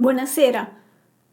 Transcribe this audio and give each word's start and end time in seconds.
Buonasera, 0.00 0.66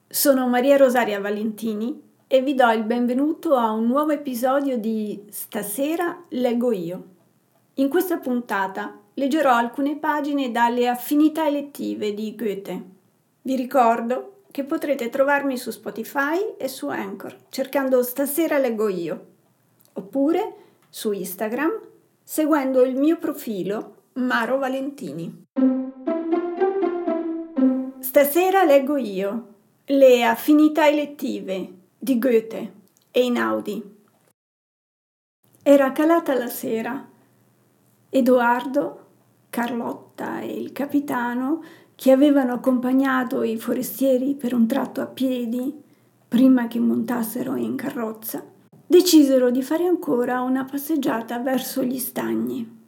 sono 0.10 0.50
Maria 0.50 0.76
Rosaria 0.76 1.22
Valentini 1.22 2.02
e 2.28 2.42
vi 2.42 2.54
do 2.54 2.70
il 2.72 2.84
benvenuto 2.84 3.56
a 3.56 3.72
un 3.72 3.88
nuovo 3.88 4.12
episodio 4.12 4.78
di 4.78 5.24
Stasera 5.30 6.26
leggo 6.32 6.74
io. 6.74 7.06
In 7.76 7.88
questa 7.88 8.18
puntata 8.18 9.00
leggerò 9.14 9.54
alcune 9.54 9.96
pagine 9.96 10.52
dalle 10.52 10.90
affinità 10.90 11.48
elettive 11.48 12.14
di 12.14 12.36
Goethe. 12.36 12.84
Vi 13.44 13.56
ricordo 13.56 14.42
che 14.52 14.66
potrete 14.66 15.08
trovarmi 15.08 15.56
su 15.56 15.72
Spotify 15.72 16.56
e 16.58 16.68
su 16.68 16.90
Anchor 16.90 17.38
cercando 17.48 18.04
Stasera 18.04 18.58
leggo 18.58 18.90
io, 18.90 19.28
oppure 19.94 20.56
su 20.90 21.14
Instagram 21.14 21.72
seguendo 22.22 22.84
il 22.84 22.98
mio 22.98 23.18
profilo 23.18 23.94
Maro 24.16 24.58
Valentini. 24.58 25.46
Stasera 28.18 28.64
leggo 28.64 28.98
io 28.98 29.48
Le 29.86 30.24
affinità 30.24 30.88
elettive 30.88 31.74
di 32.00 32.18
Goethe 32.18 32.74
e 33.12 33.24
Inaudi. 33.24 33.96
Era 35.62 35.92
calata 35.92 36.34
la 36.34 36.48
sera. 36.48 37.08
Edoardo, 38.10 39.06
Carlotta 39.52 40.40
e 40.40 40.48
il 40.48 40.72
capitano, 40.72 41.64
che 41.94 42.12
avevano 42.12 42.54
accompagnato 42.54 43.44
i 43.44 43.56
forestieri 43.60 44.34
per 44.34 44.56
un 44.56 44.66
tratto 44.66 45.00
a 45.02 45.06
piedi, 45.06 45.80
prima 46.28 46.66
che 46.66 46.80
montassero 46.80 47.56
in 47.56 47.76
carrozza, 47.76 48.44
decisero 48.84 49.52
di 49.52 49.62
fare 49.62 49.86
ancora 49.86 50.42
una 50.42 50.66
passeggiata 50.66 51.38
verso 51.38 51.84
gli 51.84 52.00
stagni. 52.00 52.86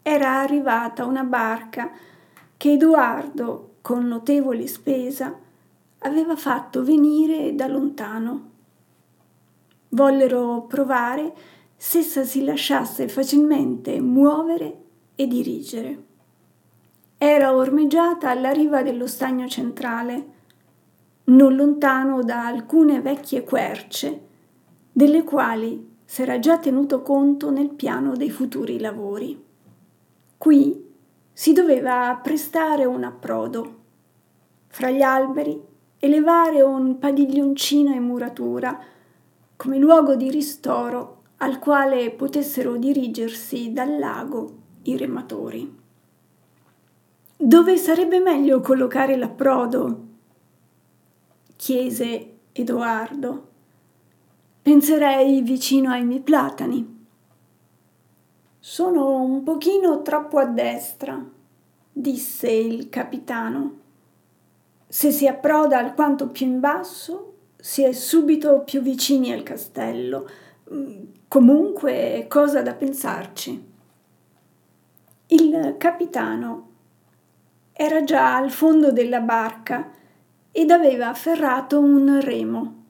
Era 0.00 0.40
arrivata 0.40 1.04
una 1.04 1.24
barca 1.24 1.90
che 2.66 2.72
Edoardo, 2.72 3.74
con 3.80 4.08
notevole 4.08 4.66
spesa, 4.66 5.38
aveva 5.98 6.34
fatto 6.34 6.82
venire 6.82 7.54
da 7.54 7.68
lontano. 7.68 8.50
Vollero 9.90 10.62
provare 10.62 11.32
se 11.76 12.00
essa 12.00 12.24
si 12.24 12.42
lasciasse 12.42 13.06
facilmente 13.06 14.00
muovere 14.00 14.80
e 15.14 15.28
dirigere. 15.28 16.04
Era 17.18 17.54
ormeggiata 17.54 18.30
alla 18.30 18.50
riva 18.50 18.82
dello 18.82 19.06
stagno 19.06 19.46
centrale, 19.46 20.26
non 21.26 21.54
lontano 21.54 22.24
da 22.24 22.46
alcune 22.46 23.00
vecchie 23.00 23.44
querce, 23.44 24.26
delle 24.90 25.22
quali 25.22 25.98
s'era 26.04 26.40
già 26.40 26.58
tenuto 26.58 27.00
conto 27.02 27.48
nel 27.50 27.70
piano 27.70 28.16
dei 28.16 28.30
futuri 28.30 28.80
lavori. 28.80 29.40
Qui 30.36 30.85
si 31.38 31.52
doveva 31.52 32.08
apprestare 32.08 32.86
un 32.86 33.04
approdo. 33.04 33.74
Fra 34.68 34.88
gli 34.88 35.02
alberi 35.02 35.60
elevare 35.98 36.62
un 36.62 36.98
padiglioncino 36.98 37.92
in 37.92 38.04
muratura 38.04 38.82
come 39.54 39.76
luogo 39.76 40.16
di 40.16 40.30
ristoro 40.30 41.24
al 41.36 41.58
quale 41.58 42.10
potessero 42.12 42.76
dirigersi 42.76 43.70
dal 43.74 43.98
lago 43.98 44.56
i 44.84 44.96
rematori. 44.96 45.76
Dove 47.36 47.76
sarebbe 47.76 48.18
meglio 48.18 48.60
collocare 48.60 49.14
l'approdo? 49.18 50.06
chiese 51.54 52.30
Edoardo. 52.52 53.48
Penserei 54.62 55.42
vicino 55.42 55.90
ai 55.90 56.06
miei 56.06 56.20
platani. 56.20 56.95
Sono 58.68 59.20
un 59.20 59.44
pochino 59.44 60.02
troppo 60.02 60.38
a 60.38 60.44
destra, 60.44 61.24
disse 61.92 62.50
il 62.50 62.88
capitano. 62.88 63.78
Se 64.88 65.12
si 65.12 65.28
approda 65.28 65.78
alquanto 65.78 66.26
più 66.26 66.46
in 66.46 66.58
basso, 66.58 67.34
si 67.56 67.84
è 67.84 67.92
subito 67.92 68.62
più 68.62 68.82
vicini 68.82 69.32
al 69.32 69.44
castello. 69.44 70.28
Comunque 71.28 72.14
è 72.14 72.26
cosa 72.26 72.60
da 72.62 72.74
pensarci. 72.74 73.72
Il 75.28 75.76
capitano 75.78 76.68
era 77.72 78.02
già 78.02 78.34
al 78.34 78.50
fondo 78.50 78.90
della 78.90 79.20
barca 79.20 79.92
ed 80.50 80.72
aveva 80.72 81.10
afferrato 81.10 81.78
un 81.78 82.20
remo. 82.20 82.82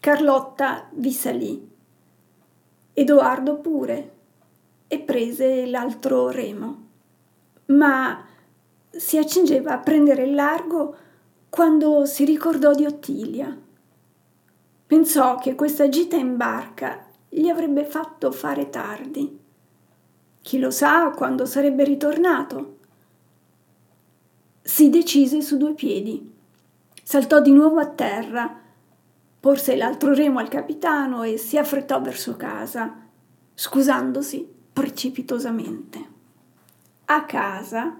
Carlotta 0.00 0.88
vi 0.92 1.12
salì 1.12 1.69
Edoardo 2.92 3.56
pure, 3.58 4.12
e 4.92 4.98
prese 4.98 5.66
l'altro 5.66 6.30
remo. 6.30 6.88
Ma 7.66 8.26
si 8.90 9.16
accingeva 9.18 9.74
a 9.74 9.78
prendere 9.78 10.24
il 10.24 10.34
largo 10.34 10.96
quando 11.48 12.04
si 12.06 12.24
ricordò 12.24 12.72
di 12.74 12.86
Ottilia. 12.86 13.56
Pensò 14.86 15.36
che 15.36 15.54
questa 15.54 15.88
gita 15.88 16.16
in 16.16 16.36
barca 16.36 17.06
gli 17.28 17.48
avrebbe 17.48 17.84
fatto 17.84 18.32
fare 18.32 18.70
tardi. 18.70 19.38
Chi 20.42 20.58
lo 20.58 20.72
sa 20.72 21.10
quando 21.10 21.46
sarebbe 21.46 21.84
ritornato? 21.84 22.78
Si 24.62 24.90
decise 24.90 25.40
su 25.40 25.56
due 25.56 25.74
piedi, 25.74 26.32
saltò 27.04 27.40
di 27.40 27.52
nuovo 27.52 27.78
a 27.78 27.86
terra 27.86 28.60
porse 29.40 29.74
l'altro 29.74 30.12
remo 30.12 30.38
al 30.38 30.48
capitano 30.48 31.22
e 31.22 31.38
si 31.38 31.56
affrettò 31.56 32.00
verso 32.00 32.36
casa, 32.36 32.94
scusandosi 33.54 34.46
precipitosamente. 34.72 36.08
A 37.06 37.24
casa 37.24 37.98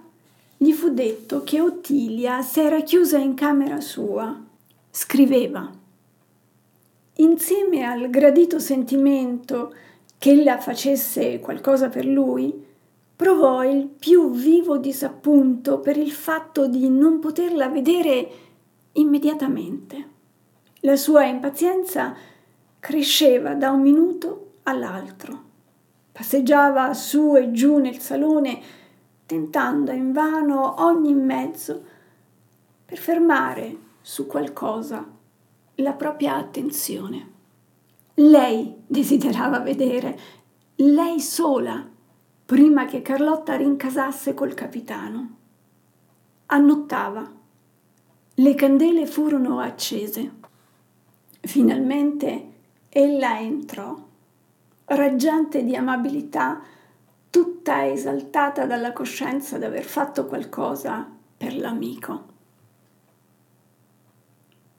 gli 0.55 0.71
fu 0.71 0.89
detto 0.89 1.43
che 1.43 1.59
Ottilia 1.59 2.43
s'era 2.43 2.81
chiusa 2.81 3.17
in 3.17 3.33
camera 3.33 3.81
sua. 3.81 4.39
Scriveva. 4.91 5.69
Insieme 7.15 7.83
al 7.83 8.09
gradito 8.09 8.59
sentimento 8.59 9.73
che 10.17 10.31
ella 10.31 10.59
facesse 10.59 11.39
qualcosa 11.39 11.89
per 11.89 12.05
lui, 12.05 12.53
provò 13.15 13.63
il 13.63 13.87
più 13.87 14.31
vivo 14.31 14.77
disappunto 14.77 15.79
per 15.79 15.97
il 15.97 16.11
fatto 16.11 16.67
di 16.67 16.89
non 16.89 17.19
poterla 17.19 17.67
vedere 17.67 18.29
immediatamente. 18.93 20.19
La 20.83 20.95
sua 20.95 21.25
impazienza 21.25 22.15
cresceva 22.79 23.53
da 23.53 23.69
un 23.69 23.81
minuto 23.81 24.53
all'altro. 24.63 25.49
Passeggiava 26.11 26.95
su 26.95 27.35
e 27.35 27.51
giù 27.51 27.77
nel 27.77 27.99
salone, 27.99 28.59
tentando 29.27 29.91
invano 29.91 30.81
ogni 30.83 31.13
mezzo 31.13 31.83
per 32.83 32.97
fermare 32.97 33.77
su 34.01 34.25
qualcosa 34.25 35.07
la 35.75 35.93
propria 35.93 36.37
attenzione. 36.37 37.31
Lei 38.15 38.81
desiderava 38.87 39.59
vedere, 39.59 40.17
lei 40.77 41.19
sola, 41.19 41.87
prima 42.43 42.85
che 42.85 43.03
Carlotta 43.03 43.55
rincasasse 43.55 44.33
col 44.33 44.55
capitano. 44.55 45.37
Annottava. 46.47 47.31
Le 48.33 48.55
candele 48.55 49.05
furono 49.05 49.59
accese. 49.59 50.39
Finalmente 51.41 52.51
ella 52.89 53.39
entrò, 53.39 53.97
raggiante 54.85 55.63
di 55.63 55.75
amabilità, 55.75 56.61
tutta 57.29 57.87
esaltata 57.87 58.65
dalla 58.65 58.93
coscienza 58.93 59.57
d'aver 59.57 59.83
fatto 59.83 60.25
qualcosa 60.25 61.07
per 61.37 61.55
l'amico. 61.57 62.29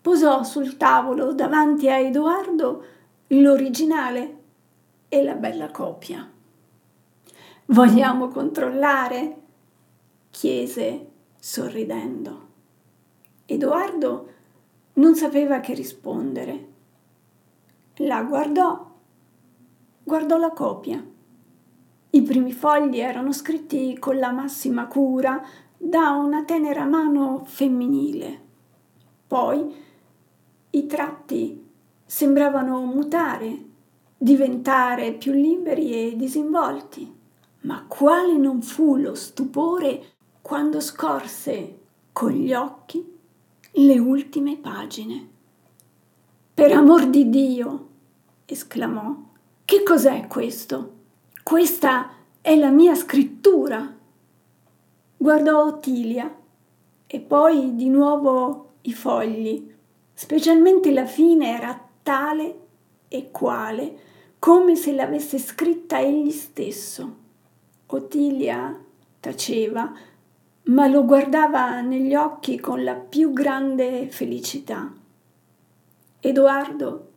Posò 0.00 0.42
sul 0.42 0.76
tavolo 0.76 1.32
davanti 1.32 1.88
a 1.88 1.98
Edoardo 1.98 2.84
l'originale 3.28 4.38
e 5.08 5.22
la 5.22 5.34
bella 5.34 5.70
copia. 5.70 6.28
Vogliamo 7.66 8.28
controllare? 8.28 9.36
chiese 10.30 11.06
sorridendo. 11.38 12.48
Edoardo 13.46 14.28
non 14.94 15.14
sapeva 15.14 15.60
che 15.60 15.74
rispondere. 15.74 16.68
La 17.96 18.22
guardò, 18.22 18.90
guardò 20.02 20.36
la 20.36 20.50
copia. 20.50 21.04
I 22.10 22.22
primi 22.22 22.52
fogli 22.52 22.98
erano 22.98 23.32
scritti 23.32 23.98
con 23.98 24.18
la 24.18 24.32
massima 24.32 24.86
cura 24.86 25.42
da 25.78 26.10
una 26.10 26.44
tenera 26.44 26.84
mano 26.84 27.42
femminile. 27.44 28.40
Poi 29.26 29.74
i 30.70 30.86
tratti 30.86 31.70
sembravano 32.04 32.80
mutare, 32.82 33.64
diventare 34.18 35.12
più 35.12 35.32
liberi 35.32 35.92
e 35.92 36.16
disinvolti. 36.16 37.20
Ma 37.62 37.84
quale 37.86 38.36
non 38.36 38.60
fu 38.60 38.96
lo 38.96 39.14
stupore 39.14 40.16
quando 40.42 40.80
scorse 40.80 41.78
con 42.12 42.32
gli 42.32 42.52
occhi 42.52 43.20
le 43.74 43.98
ultime 43.98 44.56
pagine. 44.58 45.28
Per 46.54 46.72
amor 46.72 47.08
di 47.08 47.30
Dio, 47.30 47.88
esclamò, 48.44 49.14
che 49.64 49.82
cos'è 49.82 50.26
questo? 50.26 50.92
Questa 51.42 52.10
è 52.40 52.54
la 52.56 52.70
mia 52.70 52.94
scrittura. 52.94 53.96
Guardò 55.16 55.64
Ottilia, 55.64 56.36
e 57.06 57.20
poi 57.20 57.74
di 57.74 57.88
nuovo 57.88 58.72
i 58.82 58.92
fogli, 58.92 59.70
specialmente 60.12 60.92
la 60.92 61.06
fine 61.06 61.56
era 61.56 61.88
tale 62.02 62.60
e 63.08 63.30
quale, 63.30 63.98
come 64.38 64.76
se 64.76 64.92
l'avesse 64.92 65.38
scritta 65.38 66.00
egli 66.00 66.30
stesso. 66.30 67.16
Ottilia 67.86 68.78
taceva, 69.20 69.92
ma 70.64 70.86
lo 70.86 71.04
guardava 71.04 71.80
negli 71.80 72.14
occhi 72.14 72.60
con 72.60 72.84
la 72.84 72.94
più 72.94 73.32
grande 73.32 74.08
felicità. 74.08 74.92
Edoardo 76.20 77.10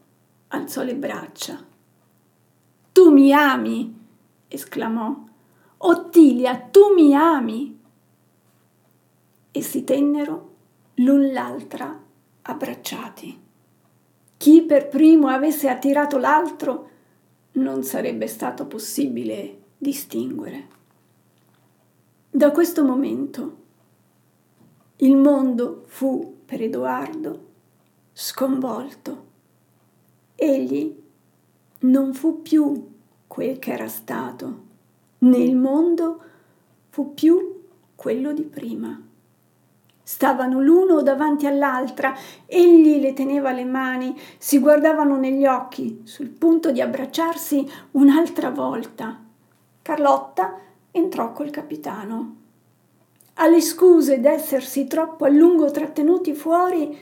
alzò 0.47 0.83
le 0.83 0.95
braccia. 0.95 1.63
Tu 2.91 3.11
mi 3.11 3.31
ami! 3.33 3.93
esclamò. 4.47 5.15
Ottilia, 5.77 6.57
tu 6.57 6.93
mi 6.95 7.13
ami! 7.13 7.79
E 9.51 9.61
si 9.61 9.83
tennero 9.83 10.53
l'un 10.95 11.31
l'altra 11.31 12.01
abbracciati. 12.41 13.43
Chi 14.37 14.63
per 14.63 14.87
primo 14.87 15.27
avesse 15.27 15.69
attirato 15.69 16.17
l'altro 16.17 16.89
non 17.53 17.83
sarebbe 17.83 18.27
stato 18.27 18.65
possibile 18.65 19.61
distinguere. 19.77 20.67
Da 22.35 22.51
questo 22.51 22.83
momento 22.83 23.55
il 24.97 25.15
mondo 25.15 25.83
fu 25.85 26.39
per 26.43 26.61
Edoardo 26.61 27.45
sconvolto. 28.11 29.25
Egli 30.35 31.01
non 31.79 32.13
fu 32.13 32.41
più 32.41 32.89
quel 33.25 33.57
che 33.57 33.71
era 33.71 33.87
stato, 33.87 34.63
né 35.19 35.37
il 35.37 35.55
mondo 35.55 36.21
fu 36.89 37.13
più 37.13 37.67
quello 37.95 38.33
di 38.33 38.43
prima. 38.43 39.01
Stavano 40.03 40.59
l'uno 40.59 41.01
davanti 41.03 41.47
all'altra, 41.47 42.13
egli 42.47 42.99
le 42.99 43.13
teneva 43.13 43.53
le 43.53 43.63
mani, 43.63 44.13
si 44.37 44.59
guardavano 44.59 45.15
negli 45.15 45.45
occhi, 45.45 46.01
sul 46.03 46.27
punto 46.27 46.73
di 46.73 46.81
abbracciarsi 46.81 47.65
un'altra 47.91 48.49
volta. 48.49 49.23
Carlotta 49.81 50.63
entrò 50.95 51.33
col 51.33 51.49
capitano. 51.49 52.35
Alle 53.35 53.59
scuse 53.59 54.21
d'essersi 54.21 54.87
troppo 54.87 55.25
a 55.25 55.29
lungo 55.29 55.69
trattenuti 55.69 56.33
fuori, 56.33 56.97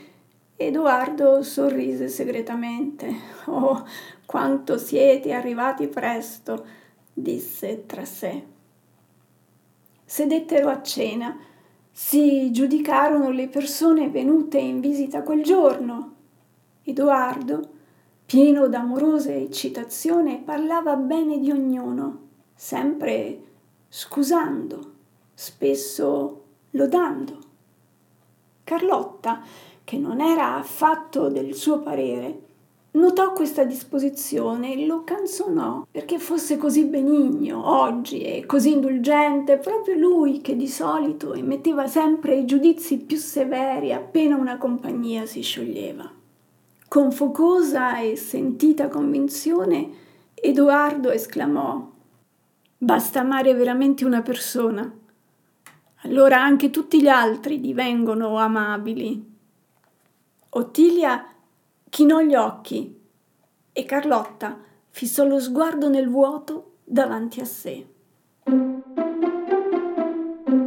Edoardo 0.56 1.44
sorrise 1.44 2.08
segretamente. 2.08 3.14
Oh, 3.46 3.86
quanto 4.26 4.80
siete 4.80 5.32
arrivati 5.32 5.88
presto, 5.88 6.66
disse 7.14 7.86
tra 7.86 8.04
sé. 8.04 8.44
Sedettero 10.04 10.70
a 10.70 10.82
cena 10.82 11.38
si 11.92 12.52
giudicarono 12.52 13.30
le 13.30 13.48
persone 13.48 14.10
venute 14.10 14.58
in 14.58 14.80
visita 14.80 15.22
quel 15.22 15.44
giorno. 15.44 16.14
Edoardo, 16.84 17.70
pieno 18.26 18.68
d'amorosa 18.68 19.34
eccitazione, 19.34 20.42
parlava 20.44 20.96
bene 20.96 21.38
di 21.38 21.52
ognuno, 21.52 22.22
sempre 22.56 23.52
scusando, 23.96 24.92
spesso 25.36 26.44
lodando. 26.72 27.38
Carlotta, 28.64 29.44
che 29.84 29.98
non 30.00 30.20
era 30.20 30.56
affatto 30.56 31.30
del 31.30 31.54
suo 31.54 31.80
parere, 31.82 32.42
Notò 32.96 33.34
questa 33.34 33.64
disposizione 33.64 34.74
e 34.74 34.86
lo 34.86 35.04
canzonò 35.04 35.88
perché 35.90 36.20
fosse 36.20 36.58
così 36.58 36.84
benigno 36.84 37.68
oggi 37.68 38.22
e 38.22 38.46
così 38.46 38.74
indulgente, 38.74 39.58
proprio 39.58 39.98
lui 39.98 40.42
che 40.42 40.56
di 40.56 40.68
solito 40.68 41.34
emetteva 41.34 41.88
sempre 41.88 42.36
i 42.36 42.46
giudizi 42.46 43.00
più 43.00 43.18
severi 43.18 43.94
appena 43.94 44.36
una 44.36 44.60
compagnia 44.60 45.26
si 45.26 45.42
scioglieva. 45.42 46.08
Con 46.88 47.12
focosa 47.12 48.00
e 48.00 48.16
sentita 48.16 48.90
convinzione, 48.90 49.90
Edoardo 50.36 51.10
esclamò 51.10 51.93
Basta 52.84 53.22
amare 53.22 53.54
veramente 53.54 54.04
una 54.04 54.22
persona. 54.22 54.94
Allora 56.02 56.44
anche 56.44 56.70
tutti 56.70 57.02
gli 57.02 57.08
altri 57.08 57.62
divengono 57.62 58.38
amabili. 58.38 59.26
Ottilia 60.50 61.26
chinò 61.88 62.20
gli 62.20 62.36
occhi 62.36 63.00
e 63.72 63.86
Carlotta 63.86 64.60
fissò 64.90 65.24
lo 65.24 65.40
sguardo 65.40 65.88
nel 65.88 66.10
vuoto 66.10 66.80
davanti 66.84 67.40
a 67.40 67.46
sé. 67.46 67.88